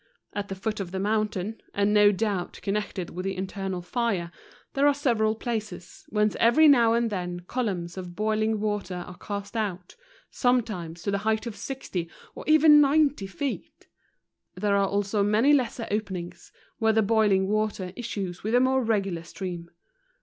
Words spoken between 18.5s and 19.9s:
a more regular stream.